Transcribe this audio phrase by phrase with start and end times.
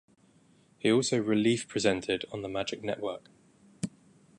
[0.79, 3.27] He also relief presented on the Magic network.